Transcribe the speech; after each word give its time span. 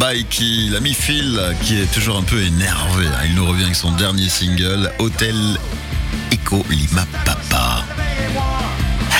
Baiki, 0.00 0.70
l'ami 0.70 0.94
Phil, 0.94 1.38
qui 1.62 1.78
est 1.78 1.92
toujours 1.92 2.16
un 2.16 2.22
peu 2.22 2.40
énervé. 2.42 3.06
hein. 3.06 3.20
Il 3.26 3.34
nous 3.34 3.44
revient 3.44 3.64
avec 3.64 3.76
son 3.76 3.92
dernier 3.92 4.30
single, 4.30 4.90
Hotel 4.98 5.36
Echo 6.32 6.64
Lima 6.70 7.06
Papa. 7.26 7.84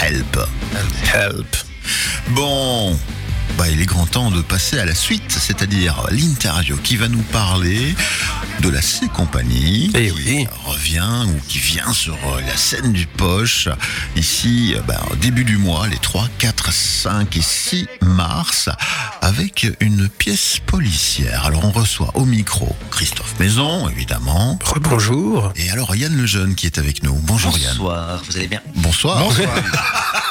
Help. 0.03 0.39
Help. 1.13 1.57
Bon. 2.31 2.99
Bah, 3.59 3.69
il 3.69 3.81
est 3.81 3.87
grand 3.87 4.07
temps 4.07 4.31
de 4.31 4.41
passer 4.41 4.79
à 4.79 4.85
la 4.85 4.95
suite, 4.95 5.31
c'est-à-dire 5.31 6.07
l'interview 6.11 6.77
qui 6.79 6.97
va 6.97 7.09
nous 7.09 7.23
parler 7.23 7.95
de 8.61 8.69
la 8.69 8.81
C 8.81 9.07
Compagnie. 9.13 9.91
Eh 9.95 10.07
qui 10.07 10.13
oui. 10.13 10.47
Revient 10.65 11.25
ou 11.27 11.41
qui 11.49 11.59
vient 11.59 11.93
sur 11.93 12.15
euh, 12.15 12.41
la 12.47 12.57
scène 12.57 12.93
du 12.93 13.07
Poche 13.07 13.69
ici 14.17 14.75
euh, 14.77 14.81
bah, 14.87 15.01
au 15.11 15.17
début 15.17 15.45
du 15.45 15.57
mois, 15.57 15.87
les 15.89 15.99
3, 15.99 16.29
4, 16.39 16.73
5 16.73 17.37
et 17.37 17.43
6 17.43 17.87
mars, 18.03 18.69
avec 19.21 19.67
une 19.81 20.09
pièce 20.09 20.59
policière. 20.65 21.45
Alors 21.45 21.65
on 21.65 21.71
reçoit 21.71 22.11
au 22.15 22.25
micro 22.25 22.75
Christophe 22.91 23.39
Maison, 23.39 23.89
évidemment. 23.89 24.59
Rebonjour. 24.65 25.53
Et 25.57 25.71
alors 25.71 25.95
Yann 25.95 26.17
Lejeune 26.17 26.55
qui 26.55 26.67
est 26.67 26.79
avec 26.79 27.03
nous. 27.03 27.15
Bonjour 27.25 27.57
Yann. 27.59 27.77
Bonsoir, 27.77 28.23
vous 28.27 28.37
allez 28.37 28.49
bien? 28.49 28.63
Bonsoir. 28.77 29.23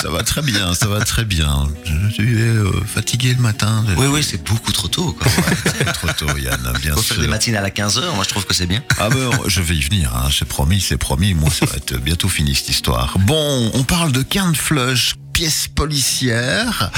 ça 0.00 0.10
va 0.10 0.22
très 0.22 0.42
bien, 0.42 0.74
ça 0.74 0.86
va 0.86 1.00
très 1.04 1.24
bien. 1.24 1.68
Je 1.84 2.12
suis 2.12 2.40
euh, 2.40 2.70
fatigué 2.86 3.34
le 3.34 3.42
matin. 3.42 3.84
Oui, 3.96 4.06
oui, 4.06 4.22
c'est 4.22 4.42
beaucoup 4.44 4.72
trop 4.72 4.88
tôt. 4.88 5.12
Quoi. 5.18 5.26
C'est 5.64 5.92
trop 5.92 6.08
tôt, 6.16 6.36
Yann, 6.36 6.60
bien 6.80 6.94
Faut 6.94 7.02
faire 7.02 7.14
sûr. 7.14 7.20
des 7.22 7.26
matinales 7.28 7.64
à 7.64 7.70
15h, 7.70 8.14
moi 8.14 8.22
je 8.24 8.28
trouve 8.28 8.46
que 8.46 8.54
c'est 8.54 8.66
bien. 8.66 8.82
Ah 8.98 9.08
ben, 9.10 9.30
je 9.46 9.60
vais 9.60 9.74
y 9.76 9.80
venir, 9.80 10.14
hein. 10.14 10.28
c'est 10.36 10.46
promis, 10.46 10.80
c'est 10.80 10.96
promis. 10.98 11.34
Moi, 11.34 11.50
ça 11.50 11.66
va 11.66 11.76
être 11.76 11.96
bientôt 11.98 12.28
fini 12.28 12.54
cette 12.54 12.68
histoire. 12.68 13.16
Bon, 13.20 13.70
on 13.74 13.82
parle 13.82 14.12
de 14.12 14.22
Cannes 14.22 14.54
Flush, 14.54 15.16
pièce 15.32 15.68
policière. 15.68 16.90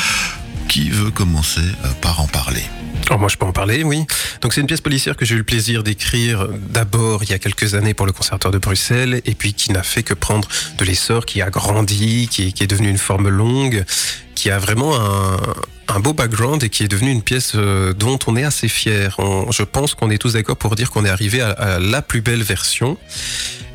Qui 0.68 0.90
veut 0.90 1.10
commencer 1.10 1.60
euh, 1.84 1.88
par 2.00 2.20
en 2.20 2.26
parler? 2.28 2.62
Alors 3.06 3.18
moi 3.18 3.28
je 3.28 3.36
peux 3.36 3.46
en 3.46 3.52
parler, 3.52 3.82
oui. 3.82 4.04
Donc 4.40 4.52
c'est 4.52 4.60
une 4.60 4.66
pièce 4.66 4.80
policière 4.80 5.16
que 5.16 5.24
j'ai 5.24 5.34
eu 5.34 5.38
le 5.38 5.44
plaisir 5.44 5.82
d'écrire 5.82 6.48
d'abord 6.48 7.24
il 7.24 7.30
y 7.30 7.32
a 7.32 7.38
quelques 7.38 7.74
années 7.74 7.94
pour 7.94 8.06
le 8.06 8.12
Conservatoire 8.12 8.52
de 8.52 8.58
Bruxelles 8.58 9.20
et 9.24 9.34
puis 9.34 9.52
qui 9.52 9.72
n'a 9.72 9.82
fait 9.82 10.02
que 10.02 10.14
prendre 10.14 10.48
de 10.78 10.84
l'essor, 10.84 11.26
qui 11.26 11.42
a 11.42 11.50
grandi, 11.50 12.28
qui 12.30 12.48
est, 12.48 12.52
qui 12.52 12.62
est 12.62 12.68
devenu 12.68 12.88
une 12.88 12.98
forme 12.98 13.28
longue, 13.28 13.84
qui 14.34 14.50
a 14.50 14.58
vraiment 14.58 14.94
un, 14.96 16.00
beau 16.00 16.14
background 16.14 16.62
et 16.62 16.68
qui 16.68 16.84
est 16.84 16.88
devenue 16.88 17.10
une 17.10 17.22
pièce 17.22 17.52
euh, 17.56 17.92
dont 17.92 18.18
on 18.26 18.36
est 18.36 18.44
assez 18.44 18.68
fier. 18.68 19.16
Je 19.50 19.62
pense 19.64 19.94
qu'on 19.94 20.08
est 20.08 20.18
tous 20.18 20.34
d'accord 20.34 20.56
pour 20.56 20.76
dire 20.76 20.90
qu'on 20.90 21.04
est 21.04 21.10
arrivé 21.10 21.42
à, 21.42 21.78
la 21.78 22.00
plus 22.00 22.20
belle 22.20 22.42
version. 22.42 22.96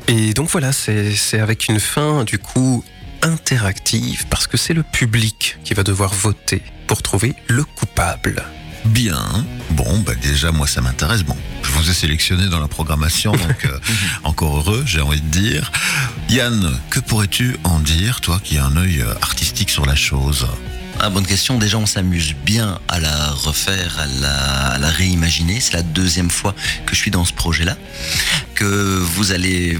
Et 0.08 0.32
donc 0.32 0.48
voilà, 0.48 0.72
c'est 0.72 1.38
avec 1.38 1.68
une 1.68 1.78
fin 1.78 2.24
du 2.24 2.38
coup 2.38 2.82
interactive 3.22 4.26
parce 4.28 4.46
que 4.46 4.56
c'est 4.56 4.74
le 4.74 4.82
public 4.82 5.58
qui 5.62 5.74
va 5.74 5.82
devoir 5.82 6.12
voter 6.12 6.62
pour 6.86 7.02
trouver 7.02 7.34
le 7.48 7.64
coupable. 7.64 8.42
Bien. 8.88 9.44
Bon, 9.70 10.00
bah 10.00 10.14
déjà, 10.14 10.52
moi, 10.52 10.66
ça 10.66 10.80
m'intéresse. 10.80 11.22
Bon, 11.22 11.36
je 11.62 11.70
vous 11.70 11.90
ai 11.90 11.94
sélectionné 11.94 12.48
dans 12.48 12.60
la 12.60 12.68
programmation, 12.68 13.32
donc 13.32 13.64
euh, 13.64 13.78
encore 14.24 14.58
heureux, 14.58 14.84
j'ai 14.86 15.00
envie 15.00 15.20
de 15.20 15.28
dire. 15.28 15.72
Yann, 16.28 16.78
que 16.90 17.00
pourrais-tu 17.00 17.56
en 17.64 17.80
dire, 17.80 18.20
toi 18.20 18.40
qui 18.42 18.58
as 18.58 18.64
un 18.64 18.76
œil 18.76 19.00
euh, 19.00 19.14
artistique 19.22 19.70
sur 19.70 19.86
la 19.86 19.96
chose? 19.96 20.46
Ah, 21.00 21.10
bonne 21.10 21.26
question. 21.26 21.58
Déjà, 21.58 21.78
on 21.78 21.86
s'amuse 21.86 22.34
bien 22.44 22.78
à 22.88 23.00
la 23.00 23.30
refaire, 23.30 23.98
à 23.98 24.06
la, 24.06 24.36
à 24.72 24.78
la 24.78 24.88
réimaginer. 24.88 25.60
C'est 25.60 25.74
la 25.74 25.82
deuxième 25.82 26.30
fois 26.30 26.54
que 26.86 26.94
je 26.94 27.00
suis 27.00 27.10
dans 27.10 27.24
ce 27.24 27.34
projet-là. 27.34 27.76
Que 28.54 28.64
vous 28.64 29.32
allez 29.32 29.78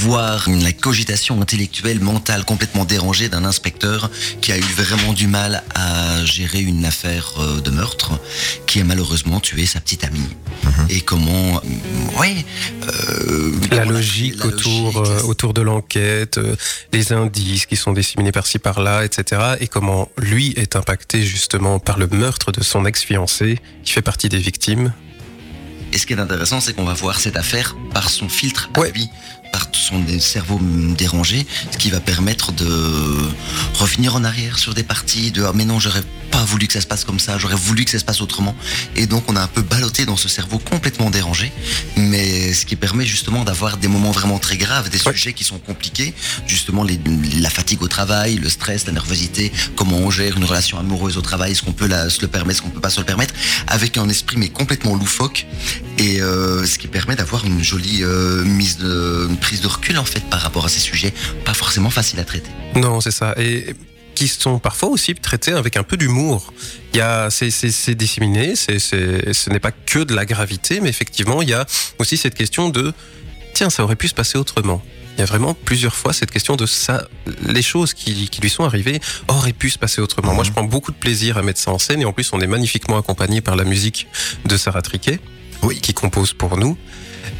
voir 0.00 0.48
la 0.48 0.72
cogitation 0.72 1.40
intellectuelle, 1.42 2.00
mentale 2.00 2.44
complètement 2.44 2.84
dérangée 2.86 3.28
d'un 3.28 3.44
inspecteur 3.44 4.10
qui 4.40 4.50
a 4.52 4.56
eu 4.58 4.60
vraiment 4.76 5.12
du 5.12 5.26
mal 5.26 5.62
à 5.74 6.24
gérer 6.24 6.60
une 6.60 6.84
affaire 6.86 7.34
euh, 7.38 7.60
de 7.60 7.70
meurtre, 7.70 8.12
qui 8.66 8.80
a 8.80 8.84
malheureusement 8.84 9.40
tué 9.40 9.66
sa 9.66 9.80
petite 9.80 10.04
amie. 10.04 10.28
Et 10.88 11.02
comment, 11.02 11.56
euh, 11.58 12.18
ouais, 12.20 12.44
euh, 12.88 13.52
La 13.72 13.84
logique 13.84 14.38
la 14.38 14.46
autour, 14.46 15.00
logique, 15.02 15.12
euh, 15.24 15.26
autour 15.28 15.54
de 15.54 15.60
l'enquête, 15.60 16.38
euh, 16.38 16.56
les 16.92 17.12
indices 17.12 17.66
qui 17.66 17.76
sont 17.76 17.92
disséminés 17.92 18.32
par-ci 18.32 18.58
par-là, 18.58 19.04
etc. 19.04 19.42
Et 19.60 19.68
comment 19.68 20.08
lui 20.16 20.52
est 20.56 20.76
impacté 20.76 21.22
justement 21.22 21.78
par 21.78 21.98
le 21.98 22.06
meurtre 22.06 22.52
de 22.52 22.62
son 22.62 22.86
ex-fiancé, 22.86 23.58
qui 23.84 23.92
fait 23.92 24.02
partie 24.02 24.28
des 24.28 24.38
victimes. 24.38 24.92
Et 25.92 25.98
ce 25.98 26.06
qui 26.06 26.12
est 26.12 26.20
intéressant, 26.20 26.60
c'est 26.60 26.72
qu'on 26.72 26.84
va 26.84 26.94
voir 26.94 27.18
cette 27.18 27.36
affaire 27.36 27.74
par 27.92 28.08
son 28.10 28.28
filtre 28.28 28.70
à 28.74 28.80
Ouais. 28.80 28.92
lui, 28.92 29.08
par 29.52 29.66
son 29.72 30.04
cerveau 30.18 30.60
dérangé, 30.96 31.46
ce 31.72 31.78
qui 31.78 31.90
va 31.90 32.00
permettre 32.00 32.52
de 32.52 32.68
revenir 33.74 34.14
en 34.14 34.24
arrière 34.24 34.58
sur 34.58 34.74
des 34.74 34.82
parties 34.82 35.30
de 35.30 35.44
ah, 35.44 35.52
mais 35.54 35.64
non, 35.64 35.78
j'aurais 35.80 36.02
pas 36.30 36.44
voulu 36.44 36.68
que 36.68 36.72
ça 36.74 36.80
se 36.80 36.86
passe 36.86 37.04
comme 37.04 37.18
ça, 37.18 37.38
j'aurais 37.38 37.56
voulu 37.56 37.84
que 37.84 37.90
ça 37.90 37.98
se 37.98 38.04
passe 38.04 38.20
autrement. 38.20 38.54
Et 38.94 39.06
donc 39.06 39.24
on 39.28 39.34
a 39.36 39.40
un 39.42 39.46
peu 39.48 39.62
ballotté 39.62 40.06
dans 40.06 40.16
ce 40.16 40.28
cerveau 40.28 40.58
complètement 40.58 41.10
dérangé, 41.10 41.50
mais 41.96 42.52
ce 42.52 42.64
qui 42.66 42.76
permet 42.76 43.04
justement 43.04 43.42
d'avoir 43.44 43.76
des 43.78 43.88
moments 43.88 44.12
vraiment 44.12 44.38
très 44.38 44.56
graves, 44.56 44.88
des 44.90 45.00
Ouais. 45.04 45.12
sujets 45.12 45.32
qui 45.32 45.42
sont 45.44 45.58
compliqués, 45.58 46.14
justement 46.46 46.84
les- 46.84 47.00
la 47.40 47.50
fatigue 47.50 47.82
au 47.82 47.88
travail, 47.88 48.36
le 48.36 48.48
stress, 48.48 48.86
la 48.86 48.92
nervosité, 48.92 49.50
comment 49.76 49.96
on 49.98 50.10
gère 50.10 50.36
une 50.36 50.44
relation 50.44 50.78
amoureuse 50.78 51.16
au 51.16 51.22
travail, 51.22 51.52
est-ce 51.52 51.62
qu'on 51.62 51.72
peut 51.72 51.86
la- 51.88 52.10
se 52.10 52.20
le 52.20 52.28
permettre, 52.28 52.58
est-ce 52.58 52.62
qu'on 52.62 52.70
peut 52.70 52.80
pas 52.80 52.90
se 52.90 53.00
le 53.00 53.06
permettre, 53.06 53.34
avec 53.66 53.98
un 53.98 54.08
esprit 54.08 54.36
mais 54.36 54.50
complètement 54.50 54.94
loufoque 54.94 55.46
et 55.98 56.20
euh, 56.22 56.64
ce 56.64 56.78
qui 56.78 56.86
permet 56.86 57.16
d'avoir 57.16 57.44
une 57.44 57.62
jolie 57.62 58.02
euh, 58.04 58.44
mise 58.44 58.76
de, 58.78 59.28
prise 59.40 59.60
de 59.60 59.66
recul 59.68 59.98
en 59.98 60.04
fait 60.04 60.20
par 60.30 60.40
rapport 60.40 60.64
à 60.64 60.68
ces 60.68 60.80
sujets 60.80 61.12
pas 61.44 61.54
forcément 61.54 61.90
faciles 61.90 62.20
à 62.20 62.24
traiter. 62.24 62.50
Non, 62.76 63.00
c'est 63.00 63.10
ça. 63.10 63.34
Et 63.38 63.74
qui 64.14 64.28
sont 64.28 64.58
parfois 64.58 64.90
aussi 64.90 65.14
traités 65.14 65.52
avec 65.52 65.78
un 65.78 65.82
peu 65.82 65.96
d'humour. 65.96 66.52
Il 66.92 66.98
y 66.98 67.00
a, 67.00 67.30
c'est, 67.30 67.50
c'est, 67.50 67.94
disséminé, 67.94 68.54
c'est, 68.54 68.78
c'est, 68.78 69.32
ce 69.32 69.48
n'est 69.48 69.60
pas 69.60 69.72
que 69.72 70.00
de 70.00 70.14
la 70.14 70.26
gravité, 70.26 70.80
mais 70.80 70.90
effectivement, 70.90 71.40
il 71.40 71.48
y 71.48 71.54
a 71.54 71.64
aussi 71.98 72.18
cette 72.18 72.34
question 72.34 72.68
de, 72.68 72.92
tiens, 73.54 73.70
ça 73.70 73.82
aurait 73.82 73.96
pu 73.96 74.08
se 74.08 74.14
passer 74.14 74.36
autrement. 74.36 74.82
Il 75.16 75.20
y 75.20 75.22
a 75.22 75.26
vraiment 75.26 75.54
plusieurs 75.54 75.94
fois 75.94 76.12
cette 76.12 76.30
question 76.30 76.56
de 76.56 76.66
ça, 76.66 77.08
les 77.46 77.62
choses 77.62 77.94
qui, 77.94 78.28
qui 78.28 78.40
lui 78.40 78.50
sont 78.50 78.64
arrivées 78.64 79.00
auraient 79.28 79.54
pu 79.54 79.70
se 79.70 79.78
passer 79.78 80.00
autrement. 80.00 80.34
Moi, 80.34 80.44
je 80.44 80.50
prends 80.50 80.64
beaucoup 80.64 80.92
de 80.92 80.96
plaisir 80.96 81.38
à 81.38 81.42
mettre 81.42 81.60
ça 81.60 81.70
en 81.70 81.78
scène 81.78 82.02
et 82.02 82.04
en 82.04 82.12
plus, 82.12 82.30
on 82.32 82.40
est 82.40 82.46
magnifiquement 82.46 82.98
accompagné 82.98 83.40
par 83.40 83.56
la 83.56 83.64
musique 83.64 84.06
de 84.44 84.56
Sarah 84.58 84.82
Triquet, 84.82 85.18
Oui. 85.62 85.80
qui 85.80 85.94
compose 85.94 86.32
pour 86.32 86.56
nous. 86.56 86.76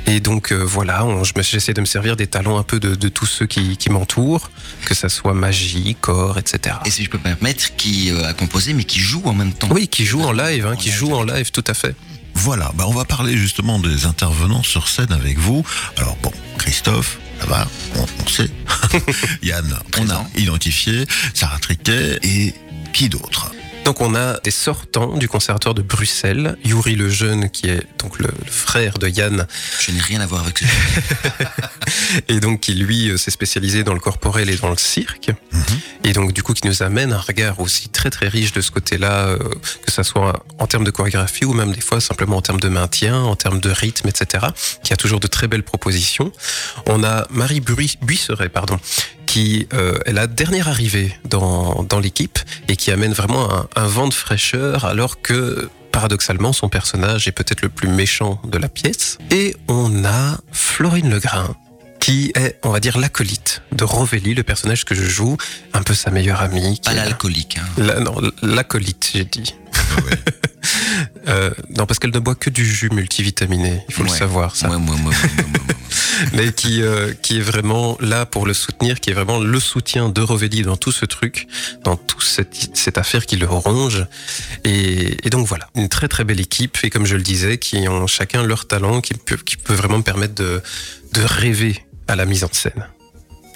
Et 0.06 0.20
donc 0.20 0.53
euh, 0.53 0.56
voilà, 0.56 1.06
j'essaie 1.41 1.75
de 1.75 1.81
me 1.81 1.86
servir 1.86 2.16
des 2.16 2.26
talents 2.26 2.58
un 2.58 2.62
peu 2.62 2.81
de, 2.81 2.94
de 2.94 3.08
tous 3.08 3.26
ceux 3.26 3.47
qui, 3.47 3.76
qui 3.76 3.91
m'entourent, 3.91 4.50
que 4.84 4.94
ça 4.94 5.08
soit 5.08 5.34
magie, 5.34 5.97
corps, 6.00 6.38
etc. 6.38 6.76
Et 6.84 6.91
si 6.91 7.04
je 7.04 7.10
peux 7.10 7.19
me 7.19 7.22
permettre, 7.22 7.76
qui 7.76 8.10
euh, 8.10 8.26
a 8.28 8.32
composé 8.32 8.72
mais 8.72 8.84
qui 8.84 8.98
joue 9.00 9.22
en 9.25 9.34
même 9.34 9.53
temps. 9.53 9.69
Oui, 9.70 9.88
qui 9.88 10.04
joue 10.04 10.22
en 10.22 10.32
live, 10.32 10.66
hein, 10.66 10.76
qui 10.76 10.91
joue 10.91 11.12
en 11.12 11.22
live, 11.22 11.50
tout 11.50 11.64
à 11.66 11.75
fait. 11.75 11.94
Voilà, 12.34 12.72
bah 12.75 12.84
on 12.88 12.94
va 12.94 13.04
parler 13.04 13.36
justement 13.36 13.78
des 13.78 14.06
intervenants 14.06 14.62
sur 14.62 14.88
scène 14.88 15.12
avec 15.12 15.38
vous. 15.38 15.64
Alors 15.97 16.16
bon, 16.22 16.32
Christophe, 16.58 17.19
ça 17.41 17.47
va, 17.47 17.66
on, 17.97 18.02
on 18.25 18.28
sait. 18.28 18.50
Yann, 19.42 19.76
on 19.98 20.08
a 20.10 20.25
identifié, 20.37 21.06
Sarah 21.34 21.58
Triquet 21.58 22.19
et 22.22 22.54
qui 22.92 23.08
d'autre? 23.08 23.52
Donc 23.85 24.01
on 24.01 24.15
a 24.15 24.39
des 24.41 24.51
sortants 24.53 25.17
du 25.17 25.29
conservatoire 25.29 25.75
de 25.75 25.83
Bruxelles, 25.83 26.57
Yuri 26.65 26.95
le 26.95 27.09
jeune 27.11 27.51
qui 27.51 27.69
est 27.69 27.83
donc 27.99 28.19
le, 28.21 28.27
le 28.27 28.51
frère 28.51 28.99
de 28.99 29.09
Yann 29.09 29.47
Je 29.81 29.91
n'ai 29.91 30.01
rien 30.01 30.21
à 30.21 30.27
voir 30.27 30.43
avec 30.45 30.59
ce 30.59 30.65
et 32.29 32.39
donc 32.39 32.61
qui 32.61 32.75
lui 32.75 33.11
euh, 33.11 33.17
s'est 33.17 33.33
spécialisé 33.33 33.83
dans 33.83 33.95
le 33.95 33.99
corporel 34.01 34.49
et 34.49 34.57
dans 34.57 34.71
le 34.71 34.77
cirque 34.77 35.31
et 36.05 36.13
donc 36.13 36.33
du 36.33 36.43
coup 36.45 36.55
qui 36.55 36.67
nous 36.69 36.83
amène 36.85 37.13
un 37.13 37.19
regard 37.19 37.59
aussi 37.61 37.89
très 37.89 38.11
très 38.11 38.29
riche 38.29 38.53
de 38.53 38.61
ce 38.61 38.71
côté-là, 38.71 39.27
euh, 39.29 39.39
que 39.85 39.91
ça 39.91 40.05
soit 40.05 40.45
en 40.59 40.67
termes 40.69 40.85
de 40.85 40.91
chorégraphie 40.91 41.45
ou 41.45 41.53
même 41.53 41.73
des 41.73 41.81
fois 41.81 42.01
simplement 42.01 42.37
en 42.37 42.43
termes 42.43 42.61
de 42.61 42.69
maintien, 42.69 43.19
en 43.21 43.35
termes 43.35 43.61
de 43.61 43.71
rythme, 43.71 44.09
etc. 44.09 44.47
Qui 44.85 44.93
a 44.93 44.97
toujours 44.97 45.21
de 45.21 45.27
très 45.27 45.49
belles 45.49 45.62
propositions. 45.65 46.33
On 46.87 47.03
a 47.03 47.27
Marie 47.31 47.61
Bui- 47.61 47.99
Buisseret, 48.03 48.49
pardon, 48.49 48.79
qui 49.31 49.69
euh, 49.75 49.97
est 50.07 50.13
la 50.13 50.27
dernière 50.27 50.67
arrivée 50.67 51.15
dans, 51.25 51.85
dans 51.85 52.01
l'équipe 52.01 52.41
et 52.67 52.75
qui 52.75 52.91
amène 52.91 53.13
vraiment 53.13 53.49
un, 53.55 53.69
un 53.77 53.87
vent 53.87 54.09
de 54.09 54.12
fraîcheur 54.15 54.85
alors 54.87 55.23
que 55.23 55.69
paradoxalement 55.93 56.53
son 56.53 56.69
personnage 56.69 57.29
est 57.29 57.32
peut-être 57.32 57.62
le 57.62 57.69
plus 57.69 57.87
méchant 57.87 58.43
de 58.44 58.59
la 58.59 58.69
pièce. 58.69 59.19
Et 59.31 59.55
on 59.69 60.05
a 60.05 60.37
Florine 60.50 61.11
Legrain 61.11 61.55
qui 62.00 62.32
est, 62.35 62.59
on 62.65 62.71
va 62.71 62.81
dire, 62.81 62.99
l'acolyte 62.99 63.62
de 63.71 63.85
Rovelli, 63.85 64.35
le 64.35 64.43
personnage 64.43 64.85
que 64.85 64.97
je 64.97 65.05
joue, 65.05 65.37
un 65.75 65.83
peu 65.85 65.94
sa 65.94 66.11
meilleure 66.11 66.41
amie. 66.41 66.81
qui 66.81 66.88
Pas 66.88 66.94
l'alcoolique. 66.94 67.59
Hein. 67.59 67.69
la- 67.76 68.00
non, 68.00 68.17
l'acolyte, 68.43 69.11
j'ai 69.15 69.25
dit. 69.25 69.55
Euh, 71.29 71.50
non, 71.76 71.87
parce 71.87 71.99
qu'elle 71.99 72.12
ne 72.12 72.19
boit 72.19 72.35
que 72.35 72.50
du 72.50 72.65
jus 72.67 72.91
multivitaminé, 72.91 73.83
il 73.88 73.94
faut 73.94 74.03
le 74.03 74.11
Ouais. 74.11 74.19
savoir 74.19 74.56
ça. 74.56 74.69
Moi, 74.69 74.79
Mais 76.32 76.52
qui, 76.52 76.82
euh, 76.82 77.12
qui 77.22 77.38
est 77.38 77.43
vraiment 77.43 77.96
là 78.00 78.26
pour 78.26 78.46
le 78.46 78.55
soutenir, 78.55 79.00
qui 79.00 79.11
est 79.11 79.14
vraiment 79.14 79.38
le 79.38 79.61
soutien 79.61 80.08
de 80.08 80.20
Rovelli 80.20 80.62
dans 80.62 80.76
tout 80.76 80.93
ce 80.93 81.05
truc, 81.05 81.46
dans 81.84 81.96
toute 81.96 82.22
cette, 82.22 82.70
cette 82.75 82.99
affaire 82.99 83.26
qui 83.26 83.37
le 83.37 83.46
ronge. 83.46 84.06
Et, 84.64 85.26
et 85.26 85.31
donc 85.31 85.46
voilà, 85.46 85.69
une 85.75 85.88
très 85.88 86.08
très 86.08 86.25
belle 86.25 86.40
équipe, 86.40 86.78
et 86.82 86.90
comme 86.90 87.06
je 87.06 87.17
le 87.17 87.22
disais, 87.22 87.58
qui 87.58 87.88
ont 87.88 88.06
chacun 88.06 88.43
leur 88.43 88.67
talent, 88.67 89.00
qui 89.00 89.14
peut, 89.14 89.37
qui 89.37 89.56
peut 89.56 89.75
vraiment 89.75 89.99
me 89.99 90.02
permettre 90.02 90.34
de, 90.34 90.62
de 91.12 91.22
rêver 91.22 91.84
à 92.08 92.17
la 92.17 92.25
mise 92.26 92.44
en 92.44 92.52
scène. 92.52 92.87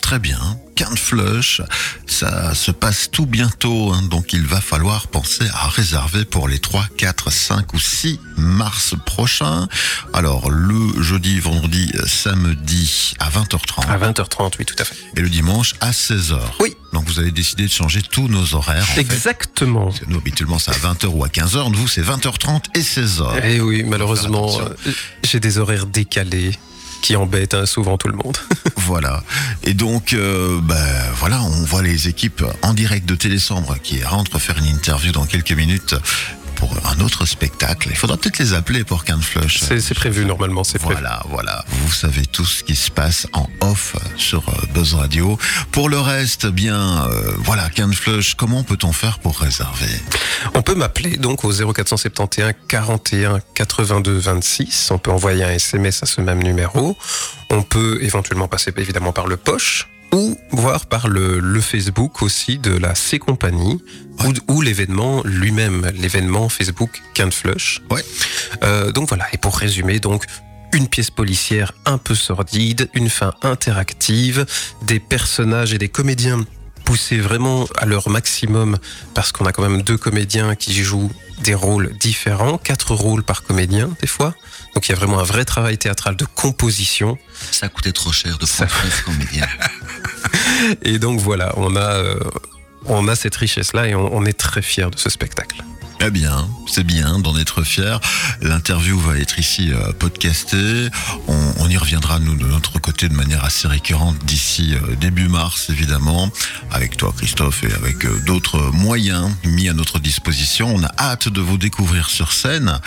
Très 0.04 0.18
bien. 0.18 0.58
Quinte 0.74 0.98
Flush, 0.98 1.62
ça 2.06 2.52
se 2.54 2.70
passe 2.72 3.08
tout 3.10 3.24
bientôt, 3.26 3.92
hein, 3.94 4.02
donc 4.10 4.32
il 4.34 4.44
va 4.44 4.60
falloir 4.60 5.06
penser 5.06 5.44
à 5.54 5.68
réserver 5.68 6.24
pour 6.26 6.46
les 6.46 6.58
3, 6.58 6.84
4, 6.98 7.30
5 7.32 7.72
ou 7.72 7.78
6 7.78 8.20
mars 8.36 8.94
prochains. 9.06 9.66
Alors 10.12 10.50
le 10.50 11.00
jeudi, 11.02 11.38
vendredi, 11.40 11.90
samedi 12.06 13.14
à 13.18 13.30
20h30 13.30 13.86
À 13.88 13.96
20h30, 13.98 14.52
oui, 14.58 14.64
tout 14.66 14.74
à 14.78 14.84
fait. 14.84 14.96
et 15.16 15.20
le 15.20 15.30
dimanche 15.30 15.74
à 15.80 15.92
16h. 15.92 16.38
Oui. 16.60 16.74
Donc 16.92 17.06
vous 17.06 17.18
avez 17.18 17.30
décidé 17.30 17.64
de 17.64 17.70
changer 17.72 18.02
tous 18.02 18.28
nos 18.28 18.54
horaires. 18.54 18.82
en 18.82 18.94
fait. 18.94 19.00
Exactement. 19.00 19.86
Parce 19.86 20.00
que 20.00 20.04
Nous, 20.08 20.18
habituellement, 20.18 20.58
c'est 20.58 20.72
à 20.72 20.74
20h 20.92 21.06
ou 21.06 21.24
à 21.24 21.28
15h. 21.28 21.72
Vous, 21.74 21.88
c'est 21.88 22.02
20h30 22.02 22.64
et 22.74 22.80
16h. 22.82 23.38
Et 23.44 23.54
Eh 23.56 23.60
oui, 23.60 23.84
malheureusement, 23.84 24.60
euh, 24.60 24.92
j'ai 25.24 25.40
des 25.40 25.56
horaires 25.58 25.86
décalés 25.86 26.58
qui 27.04 27.16
embêtent 27.16 27.52
hein, 27.52 27.66
souvent 27.66 27.98
tout 27.98 28.08
le 28.08 28.16
monde. 28.16 28.36
Voilà. 28.76 29.22
Et 29.62 29.72
donc, 29.72 30.12
euh, 30.12 30.60
ben, 30.62 30.76
voilà, 31.14 31.42
on 31.42 31.64
voit 31.64 31.82
les 31.82 32.08
équipes 32.08 32.44
en 32.60 32.74
direct 32.74 33.06
de 33.06 33.14
Télésambre 33.14 33.76
qui 33.82 34.04
rentrent 34.04 34.38
faire 34.38 34.58
une 34.58 34.66
interview 34.66 35.10
dans 35.10 35.24
quelques 35.24 35.52
minutes 35.52 35.94
pour 36.54 36.74
un 36.86 37.00
autre 37.00 37.26
spectacle. 37.26 37.88
Il 37.90 37.96
faudra 37.96 38.16
peut-être 38.16 38.38
les 38.38 38.54
appeler 38.54 38.84
pour 38.84 39.04
Cannes 39.04 39.22
Flush. 39.22 39.58
C'est 39.58 39.94
prévu 39.94 40.24
normalement, 40.24 40.64
c'est 40.64 40.78
prévu. 40.78 41.00
Voilà, 41.00 41.22
voilà. 41.28 41.64
Vous 41.68 41.92
savez 41.92 42.24
tout 42.26 42.44
ce 42.44 42.62
qui 42.62 42.76
se 42.76 42.90
passe 42.90 43.26
en 43.32 43.48
off 43.60 43.96
sur 44.16 44.48
euh, 44.48 44.66
Buzz 44.74 44.94
Radio. 44.94 45.38
Pour 45.72 45.88
le 45.88 45.98
reste, 45.98 46.46
bien, 46.46 47.06
euh, 47.06 47.32
voilà, 47.38 47.68
Cannes 47.70 47.92
Flush, 47.92 48.34
comment 48.34 48.62
peut-on 48.62 48.92
faire 48.92 49.18
pour 49.18 49.38
réserver? 49.38 50.00
On 50.54 50.62
peut 50.62 50.74
m'appeler 50.74 51.16
donc 51.16 51.44
au 51.44 51.52
0471 51.52 52.52
41 52.68 53.40
82 53.54 54.12
26. 54.12 54.90
On 54.90 54.98
peut 54.98 55.10
envoyer 55.10 55.44
un 55.44 55.50
SMS 55.50 56.02
à 56.02 56.06
ce 56.06 56.20
même 56.20 56.42
numéro. 56.42 56.96
On 57.50 57.62
peut 57.62 57.98
éventuellement 58.02 58.48
passer 58.48 58.72
évidemment 58.76 59.12
par 59.12 59.26
le 59.26 59.36
poche 59.36 59.88
ou 60.14 60.38
voir 60.52 60.86
par 60.86 61.08
le, 61.08 61.40
le 61.40 61.60
Facebook 61.60 62.22
aussi 62.22 62.58
de 62.58 62.70
la 62.70 62.94
C 62.94 63.18
Compagnie 63.18 63.82
ou, 64.24 64.32
ou 64.52 64.62
l'événement 64.62 65.22
lui-même, 65.24 65.90
l'événement 65.96 66.48
Facebook 66.48 67.02
Can't 67.14 67.32
Flush. 67.32 67.82
Ouais. 67.90 68.04
Euh, 68.62 68.92
donc 68.92 69.08
voilà. 69.08 69.26
Et 69.32 69.38
pour 69.38 69.56
résumer, 69.58 69.98
donc 69.98 70.24
une 70.72 70.88
pièce 70.88 71.10
policière 71.10 71.72
un 71.84 71.98
peu 71.98 72.14
sordide, 72.14 72.88
une 72.94 73.10
fin 73.10 73.34
interactive, 73.42 74.46
des 74.82 75.00
personnages 75.00 75.72
et 75.74 75.78
des 75.78 75.88
comédiens 75.88 76.44
poussés 76.84 77.18
vraiment 77.18 77.66
à 77.78 77.86
leur 77.86 78.08
maximum 78.10 78.76
parce 79.14 79.32
qu'on 79.32 79.46
a 79.46 79.52
quand 79.52 79.62
même 79.68 79.82
deux 79.82 79.96
comédiens 79.96 80.54
qui 80.54 80.74
jouent 80.84 81.10
des 81.42 81.54
rôles 81.54 81.96
différents, 81.98 82.58
quatre 82.58 82.94
rôles 82.94 83.22
par 83.24 83.42
comédien 83.42 83.90
des 84.00 84.06
fois. 84.06 84.34
Donc 84.74 84.86
il 84.88 84.90
y 84.90 84.94
a 84.94 84.96
vraiment 84.96 85.18
un 85.18 85.22
vrai 85.24 85.44
travail 85.44 85.78
théâtral 85.78 86.16
de 86.16 86.24
composition. 86.26 87.16
Ça 87.52 87.68
coûtait 87.68 87.92
trop 87.92 88.12
cher 88.12 88.36
de 88.38 88.44
Ça- 88.44 88.66
prendre 88.66 88.84
9 88.84 89.02
comédiens. 89.06 89.46
Et 90.82 90.98
donc 90.98 91.20
voilà, 91.20 91.52
on 91.56 91.76
a, 91.76 91.80
euh, 91.80 92.18
on 92.86 93.08
a 93.08 93.16
cette 93.16 93.36
richesse-là 93.36 93.88
et 93.88 93.94
on, 93.94 94.24
est 94.24 94.38
très 94.38 94.62
fiers 94.62 94.90
de 94.90 94.98
ce 94.98 95.10
spectacle. 95.10 95.62
Eh 96.00 96.10
bien, 96.10 96.48
c'est 96.66 96.84
bien 96.84 97.18
d'en 97.18 97.36
être 97.38 97.62
fier. 97.62 98.00
L'interview 98.42 98.98
va 98.98 99.16
être 99.16 99.38
ici 99.38 99.72
euh, 99.72 99.92
podcastée. 99.92 100.88
On, 101.28 101.68
y 101.68 101.78
reviendra, 101.78 102.18
nous, 102.18 102.34
de 102.34 102.44
notre 102.44 102.78
côté, 102.78 103.08
de 103.08 103.14
manière 103.14 103.42
assez 103.42 103.68
récurrente 103.68 104.18
d'ici 104.24 104.74
euh, 104.74 104.96
début 104.96 105.28
mars, 105.28 105.70
évidemment, 105.70 106.30
avec 106.70 106.98
toi, 106.98 107.14
Christophe, 107.16 107.64
et 107.64 107.72
avec 107.72 108.06
d'autres 108.24 108.58
moyens 108.72 109.30
mis 109.44 109.68
à 109.68 109.72
notre 109.72 109.98
disposition. 109.98 110.74
On 110.74 110.82
a 110.82 110.92
hâte 110.98 111.28
de 111.28 111.40
vous 111.40 111.56
découvrir 111.56 112.10
sur 112.10 112.32
scène. 112.32 112.80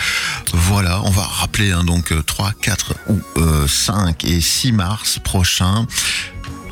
Voilà, 0.52 1.02
on 1.02 1.10
va 1.10 1.22
rappeler 1.22 1.72
hein, 1.72 1.84
donc 1.84 2.12
euh, 2.12 2.22
3, 2.22 2.52
4 2.60 2.94
ou 3.08 3.20
euh, 3.38 3.66
5 3.66 4.24
et 4.24 4.40
6 4.40 4.72
mars 4.72 5.18
prochains. 5.18 5.86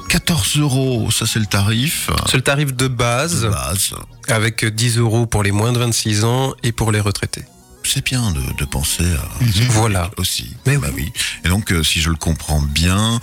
14 0.08 0.58
euros, 0.58 1.10
ça 1.10 1.26
c'est 1.26 1.38
le 1.38 1.46
tarif. 1.46 2.10
C'est 2.30 2.36
le 2.36 2.42
tarif 2.42 2.74
de 2.74 2.88
base 2.88 3.42
De 3.42 3.48
base. 3.48 3.94
avec 4.28 4.64
10 4.64 4.98
euros 4.98 5.26
pour 5.26 5.42
les 5.42 5.52
moins 5.52 5.72
de 5.72 5.78
26 5.78 6.24
ans 6.24 6.54
et 6.62 6.72
pour 6.72 6.92
les 6.92 7.00
retraités. 7.00 7.42
C'est 7.82 8.04
bien 8.04 8.30
de, 8.32 8.40
de 8.58 8.64
penser 8.64 9.04
à 9.04 9.44
Voilà. 9.70 10.10
aussi. 10.16 10.54
Mais 10.66 10.76
Bah 10.78 10.88
oui. 10.94 11.12
Et 11.44 11.48
donc, 11.48 11.72
euh, 11.72 11.82
si 11.84 12.00
je 12.00 12.10
le 12.10 12.16
comprends 12.16 12.60
bien, 12.60 13.20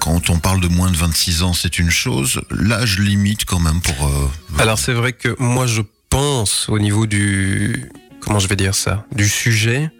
quand 0.00 0.28
on 0.30 0.38
parle 0.38 0.60
de 0.60 0.68
moins 0.68 0.90
de 0.90 0.96
26 0.96 1.42
ans, 1.42 1.52
c'est 1.54 1.78
une 1.78 1.90
chose. 1.90 2.40
L'âge 2.50 2.98
limite 2.98 3.44
quand 3.46 3.60
même 3.60 3.80
pour... 3.80 4.06
euh, 4.06 4.30
Alors 4.58 4.78
c'est 4.78 4.92
vrai 4.92 5.12
que 5.12 5.34
moi 5.38 5.66
je 5.66 5.80
pense 6.10 6.68
au 6.68 6.78
niveau 6.78 7.06
du 7.06 7.90
comment 8.20 8.38
je 8.38 8.48
vais 8.48 8.56
dire 8.56 8.74
ça 8.74 9.04
du 9.14 9.28
sujet 9.28 9.90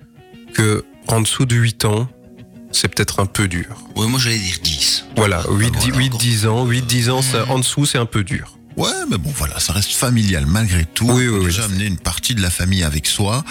que 0.54 0.84
en 1.08 1.20
dessous 1.20 1.44
de 1.46 1.56
8 1.56 1.84
ans 1.86 2.08
c'est 2.74 2.88
peut-être 2.88 3.20
un 3.20 3.26
peu 3.26 3.48
dur. 3.48 3.76
Ouais, 3.96 4.06
moi 4.06 4.18
j'allais 4.20 4.38
dire 4.38 4.58
10. 4.62 5.06
Voilà, 5.16 5.44
8 5.48 5.72
voilà, 5.74 5.96
8 5.96 6.06
encore. 6.06 6.18
10 6.18 6.46
ans, 6.46 6.66
8 6.66 6.86
10 6.86 7.10
ans 7.10 7.22
ça, 7.22 7.46
en 7.48 7.58
dessous 7.58 7.86
c'est 7.86 7.98
un 7.98 8.06
peu 8.06 8.24
dur. 8.24 8.58
Ouais, 8.76 8.90
mais 9.08 9.18
bon, 9.18 9.30
voilà, 9.36 9.60
ça 9.60 9.72
reste 9.72 9.92
familial 9.92 10.46
malgré 10.46 10.84
tout. 10.84 11.06
Oui, 11.08 11.28
oui, 11.28 11.38
oui, 11.38 11.44
Déjà 11.46 11.62
je 11.62 11.66
amener 11.66 11.84
une 11.86 11.96
partie 11.96 12.34
de 12.34 12.42
la 12.42 12.50
famille 12.50 12.82
avec 12.82 13.06
soi. 13.06 13.44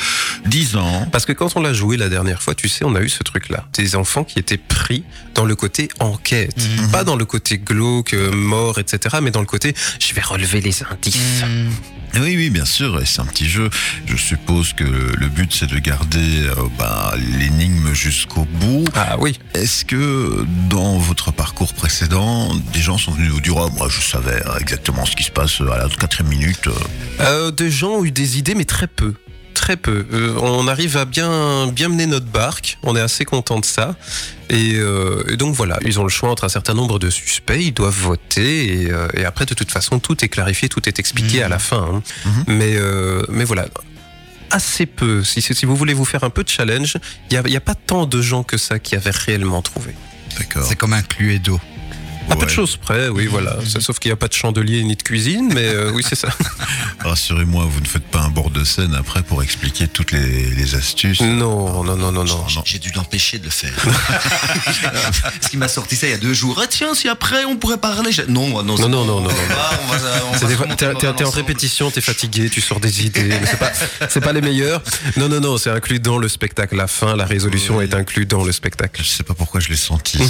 10 0.45 0.75
ans. 0.75 1.07
Parce 1.11 1.25
que 1.25 1.31
quand 1.31 1.55
on 1.55 1.61
l'a 1.61 1.71
joué 1.71 1.95
la 1.95 2.09
dernière 2.09 2.41
fois, 2.41 2.55
tu 2.55 2.67
sais, 2.67 2.83
on 2.83 2.93
a 2.95 3.01
eu 3.01 3.07
ce 3.07 3.23
truc-là. 3.23 3.65
Des 3.73 3.95
enfants 3.95 4.25
qui 4.25 4.39
étaient 4.39 4.57
pris 4.57 5.03
dans 5.33 5.45
le 5.45 5.55
côté 5.55 5.87
enquête. 5.99 6.67
Pas 6.91 7.05
dans 7.05 7.15
le 7.15 7.23
côté 7.23 7.57
glauque, 7.57 8.13
euh, 8.13 8.31
mort, 8.33 8.79
etc. 8.79 9.17
Mais 9.21 9.31
dans 9.31 9.39
le 9.39 9.45
côté, 9.45 9.73
je 9.99 10.13
vais 10.13 10.21
relever 10.21 10.59
les 10.59 10.83
indices. 10.83 11.43
Oui, 12.15 12.35
oui, 12.35 12.49
bien 12.51 12.65
sûr, 12.65 13.01
et 13.01 13.05
c'est 13.05 13.21
un 13.21 13.25
petit 13.25 13.49
jeu. 13.49 13.69
Je 14.05 14.15
suppose 14.15 14.73
que 14.73 14.83
le 14.83 15.27
but, 15.29 15.51
c'est 15.51 15.67
de 15.67 15.79
garder 15.79 16.43
euh, 16.43 16.55
bah, 16.77 17.13
l'énigme 17.39 17.91
jusqu'au 17.93 18.45
bout. 18.45 18.85
Ah 18.93 19.15
oui. 19.19 19.39
Est-ce 19.55 19.83
que 19.83 20.45
dans 20.69 20.99
votre 20.99 21.31
parcours 21.31 21.73
précédent, 21.73 22.53
des 22.71 22.81
gens 22.81 22.99
sont 22.99 23.11
venus 23.11 23.31
vous 23.31 23.41
dire 23.41 23.55
oh, 23.57 23.69
moi 23.77 23.87
je 23.89 23.99
savais 23.99 24.41
exactement 24.59 25.05
ce 25.05 25.15
qui 25.15 25.23
se 25.23 25.31
passe 25.31 25.59
à 25.61 25.77
la 25.77 25.89
quatrième 25.89 26.29
minute 26.29 26.67
euh. 26.67 26.73
Euh, 27.21 27.51
des 27.51 27.71
gens 27.71 27.91
ont 27.93 28.05
eu 28.05 28.11
des 28.11 28.37
idées, 28.37 28.53
mais 28.53 28.65
très 28.65 28.87
peu. 28.87 29.15
Très 29.63 29.77
peu. 29.77 30.05
Euh, 30.11 30.35
on 30.41 30.67
arrive 30.67 30.97
à 30.97 31.05
bien, 31.05 31.67
bien 31.67 31.87
mener 31.87 32.05
notre 32.05 32.25
barque. 32.25 32.77
On 32.83 32.97
est 32.97 32.99
assez 32.99 33.23
content 33.23 33.61
de 33.61 33.65
ça. 33.65 33.95
Et, 34.49 34.73
euh, 34.75 35.23
et 35.31 35.37
donc 35.37 35.55
voilà, 35.55 35.79
ils 35.85 36.01
ont 36.01 36.03
le 36.03 36.09
choix 36.09 36.29
entre 36.29 36.43
un 36.43 36.49
certain 36.49 36.73
nombre 36.73 36.99
de 36.99 37.09
suspects. 37.09 37.61
Ils 37.61 37.71
doivent 37.73 37.97
voter. 37.97 38.81
Et, 38.81 38.91
euh, 38.91 39.07
et 39.13 39.23
après, 39.23 39.45
de 39.45 39.53
toute 39.53 39.71
façon, 39.71 39.99
tout 39.99 40.21
est 40.25 40.27
clarifié, 40.27 40.67
tout 40.67 40.81
est 40.89 40.99
expliqué 40.99 41.43
à 41.43 41.47
la 41.47 41.59
fin. 41.59 41.77
hein. 41.93 42.03
Mhm. 42.25 42.43
Mais, 42.47 42.75
euh, 42.75 43.23
mais 43.29 43.45
voilà. 43.45 43.67
Assez 44.51 44.85
peu. 44.85 45.23
Si, 45.23 45.41
si 45.41 45.65
vous 45.65 45.77
voulez 45.77 45.93
vous 45.93 46.03
faire 46.03 46.25
un 46.25 46.29
peu 46.29 46.43
de 46.43 46.49
challenge, 46.49 46.97
il 47.29 47.33
n'y 47.33 47.37
a, 47.37 47.43
il 47.45 47.53
y 47.53 47.57
a 47.57 47.61
pas 47.61 47.75
tant 47.75 48.05
de 48.05 48.21
gens 48.21 48.43
que 48.43 48.57
ça 48.57 48.79
qui 48.79 48.97
avaient 48.97 49.11
réellement 49.11 49.61
trouvé. 49.61 49.95
D'accord. 50.37 50.65
C'est 50.67 50.75
comme 50.75 50.91
un 50.91 51.03
Cluedo. 51.03 51.57
À 52.29 52.35
peu 52.35 52.39
Ouais. 52.41 52.45
de 52.45 52.51
choses 52.51 52.77
près, 52.77 53.09
oui, 53.09 53.27
voilà. 53.27 53.57
Sauf 53.79 53.99
qu'il 53.99 54.09
n'y 54.09 54.13
a 54.13 54.17
pas 54.17 54.27
de 54.27 54.33
chandelier 54.33 54.83
ni 54.83 54.95
de 54.95 55.03
cuisine, 55.03 55.51
mais 55.53 55.65
euh, 55.67 55.91
oui, 55.93 56.03
c'est 56.07 56.15
ça. 56.15 56.29
Rassurez-moi, 56.99 57.65
vous 57.69 57.79
ne 57.81 57.85
faites 57.85 58.05
pas 58.07 58.21
un 58.21 58.29
bord 58.29 58.49
de 58.49 58.63
scène 58.63 58.95
après 58.95 59.21
pour 59.23 59.43
expliquer 59.43 59.87
toutes 59.87 60.11
les, 60.11 60.49
les 60.49 60.75
astuces. 60.75 61.21
Non, 61.21 61.83
non, 61.83 61.95
non, 61.95 62.11
non, 62.11 62.23
non. 62.23 62.25
non. 62.25 62.45
J'ai 62.65 62.79
dû 62.79 62.91
l'empêcher 62.95 63.37
de 63.39 63.45
le 63.45 63.49
faire. 63.51 63.73
Parce 65.23 65.49
qu'il 65.49 65.59
m'a 65.59 65.67
sorti 65.67 65.95
ça 65.95 66.07
il 66.07 66.11
y 66.11 66.13
a 66.13 66.17
deux 66.17 66.33
jours. 66.33 66.59
Ah 66.63 66.67
tiens, 66.67 66.93
si 66.95 67.07
après 67.09 67.45
on 67.45 67.55
pourrait 67.55 67.77
parler. 67.77 68.11
je- 68.11 68.23
Non, 68.23 68.63
non, 68.63 68.77
Non, 68.77 68.89
non, 68.89 69.05
non, 69.05 69.21
non. 69.21 69.29
Ah, 69.51 69.71
T'es 71.15 71.23
en 71.25 71.29
répétition, 71.29 71.91
t'es 71.91 72.01
fatigué, 72.01 72.49
tu 72.49 72.61
sors 72.61 72.79
des 72.79 73.05
idées, 73.05 73.23
mais 73.23 73.41
c'est 73.45 73.59
pas, 73.59 73.71
c'est 74.09 74.21
pas 74.21 74.33
les 74.33 74.41
meilleurs. 74.41 74.81
Non, 75.17 75.29
non, 75.29 75.39
non, 75.39 75.57
c'est 75.57 75.69
inclus 75.69 75.99
dans 75.99 76.17
le 76.17 76.27
spectacle. 76.27 76.75
La 76.75 76.87
fin, 76.87 77.15
la 77.15 77.25
résolution 77.25 77.81
est 77.81 77.93
inclus 77.93 78.25
dans 78.25 78.43
le 78.43 78.51
spectacle. 78.51 79.01
Je 79.03 79.09
sais 79.09 79.23
pas 79.23 79.33
pourquoi 79.33 79.59
je 79.59 79.69
l'ai 79.69 79.75
senti. 79.77 80.17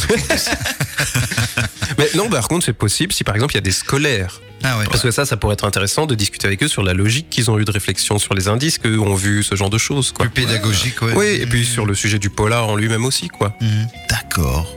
Mais 1.97 2.09
non, 2.15 2.29
par 2.29 2.47
contre, 2.47 2.65
c'est 2.65 2.73
possible 2.73 3.13
si 3.13 3.23
par 3.23 3.35
exemple 3.35 3.53
il 3.53 3.57
y 3.57 3.59
a 3.59 3.61
des 3.61 3.71
scolaires. 3.71 4.41
Ah 4.63 4.77
ouais. 4.77 4.85
Parce 4.89 5.01
que 5.01 5.11
ça, 5.11 5.25
ça 5.25 5.35
pourrait 5.35 5.53
être 5.53 5.65
intéressant 5.65 6.05
de 6.05 6.15
discuter 6.15 6.47
avec 6.47 6.63
eux 6.63 6.67
sur 6.69 6.83
la 6.83 6.93
logique 6.93 7.29
qu'ils 7.29 7.51
ont 7.51 7.59
eu 7.59 7.65
de 7.65 7.71
réflexion 7.71 8.17
sur 8.17 8.33
les 8.33 8.47
indices 8.47 8.77
qu'eux 8.77 8.97
ont 8.97 9.15
vu, 9.15 9.43
ce 9.43 9.55
genre 9.55 9.69
de 9.69 9.77
choses, 9.77 10.13
quoi. 10.13 10.25
Plus 10.25 10.45
pédagogique, 10.45 11.01
ouais. 11.01 11.13
Oui, 11.15 11.27
et 11.41 11.45
puis 11.45 11.65
sur 11.65 11.85
le 11.85 11.93
sujet 11.93 12.17
du 12.17 12.29
polar 12.29 12.69
en 12.69 12.75
lui-même 12.75 13.03
aussi, 13.03 13.27
quoi. 13.27 13.53
Mhm. 13.59 13.87
D'accord. 14.09 14.73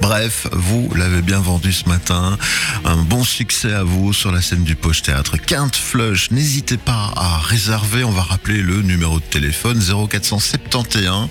Bref, 0.00 0.46
vous 0.52 0.90
l'avez 0.96 1.22
bien 1.22 1.40
vendu 1.40 1.72
ce 1.72 1.88
matin. 1.88 2.38
Un 2.84 2.96
bon 2.96 3.24
succès 3.24 3.72
à 3.72 3.82
vous 3.82 4.12
sur 4.12 4.32
la 4.32 4.40
scène 4.40 4.64
du 4.64 4.74
Poche 4.74 5.02
Théâtre. 5.02 5.36
Quinte 5.36 5.76
Flush, 5.76 6.30
n'hésitez 6.30 6.76
pas 6.76 7.12
à 7.16 7.38
réserver. 7.38 8.04
On 8.04 8.10
va 8.10 8.22
rappeler 8.22 8.62
le 8.62 8.82
numéro 8.82 9.18
de 9.18 9.24
téléphone 9.24 9.80
0471 9.80 11.28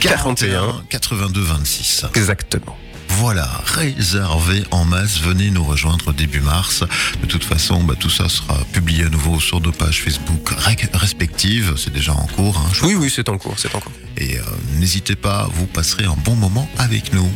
41 0.00 0.82
82 0.88 1.40
26. 1.40 2.06
Exactement. 2.14 2.76
Voilà, 3.18 3.48
réservez 3.64 4.62
en 4.70 4.84
masse, 4.84 5.20
venez 5.20 5.50
nous 5.50 5.64
rejoindre 5.64 6.12
début 6.12 6.40
mars. 6.40 6.84
De 7.22 7.26
toute 7.26 7.44
façon, 7.44 7.82
bah, 7.82 7.94
tout 7.98 8.10
ça 8.10 8.28
sera 8.28 8.58
publié 8.72 9.04
à 9.04 9.08
nouveau 9.08 9.40
sur 9.40 9.58
nos 9.60 9.72
pages 9.72 10.02
Facebook 10.02 10.50
respectives. 10.92 11.74
C'est 11.78 11.92
déjà 11.92 12.12
en 12.12 12.26
cours. 12.26 12.58
hein, 12.58 12.70
Oui, 12.82 12.94
oui, 12.94 13.10
c'est 13.14 13.28
en 13.30 13.38
cours, 13.38 13.54
c'est 13.56 13.74
en 13.74 13.80
cours. 13.80 13.92
Et 14.18 14.36
euh, 14.38 14.42
n'hésitez 14.78 15.16
pas, 15.16 15.48
vous 15.54 15.66
passerez 15.66 16.04
un 16.04 16.16
bon 16.24 16.36
moment 16.36 16.68
avec 16.76 17.14
nous. 17.14 17.30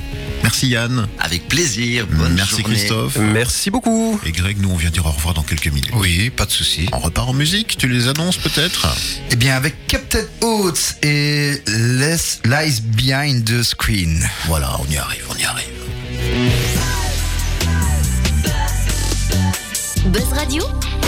Merci 0.51 0.67
Yann. 0.67 1.07
Avec 1.21 1.47
plaisir. 1.47 2.09
Bonne 2.11 2.35
Merci. 2.35 2.65
Christophe. 2.65 3.17
Merci 3.19 3.71
beaucoup. 3.71 4.19
Et 4.27 4.33
Greg, 4.33 4.61
nous 4.61 4.71
on 4.71 4.77
vient 4.77 4.91
dire 4.91 5.07
au 5.07 5.13
revoir 5.13 5.33
dans 5.33 5.45
quelques 5.45 5.69
minutes. 5.69 5.93
Oui, 5.95 6.29
pas 6.31 6.45
de 6.45 6.51
souci. 6.51 6.89
On 6.93 6.99
repart 6.99 7.29
en 7.29 7.35
musique, 7.35 7.77
tu 7.79 7.87
les 7.87 8.09
annonces 8.09 8.37
peut-être? 8.37 8.89
Eh 9.31 9.37
bien 9.37 9.55
avec 9.55 9.87
Captain 9.87 10.25
Oates 10.41 10.97
et 11.05 11.63
Less 11.69 12.41
Lies 12.45 12.81
Behind 12.83 13.45
the 13.45 13.63
Screen. 13.63 14.29
Voilà, 14.47 14.77
on 14.81 14.91
y 14.91 14.97
arrive, 14.97 15.25
on 15.31 15.37
y 15.37 15.45
arrive. 15.45 15.67
Buzz 20.07 20.33
Radio, 20.33 20.65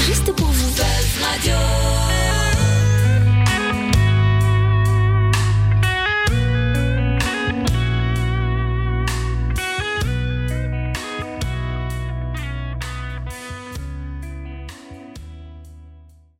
juste 0.06 0.30
pour 0.36 0.46
vous. 0.46 0.70
Buzz 0.70 1.24
Radio. 1.24 2.21